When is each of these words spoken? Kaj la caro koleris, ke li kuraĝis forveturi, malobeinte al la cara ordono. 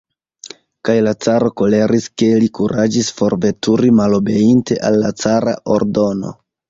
Kaj 0.87 0.93
la 1.07 1.11
caro 1.25 1.51
koleris, 1.61 2.07
ke 2.21 2.29
li 2.43 2.49
kuraĝis 2.59 3.11
forveturi, 3.19 3.93
malobeinte 4.01 4.79
al 4.91 4.99
la 5.05 5.13
cara 5.27 5.55
ordono. 5.77 6.35